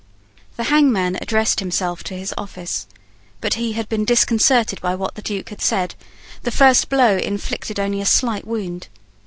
[0.57, 2.87] The hangman addressed himself to his office.
[3.39, 5.93] But he had been disconcerted by what the Duke had said.
[6.41, 8.87] The first blow inflicted only a slight wound.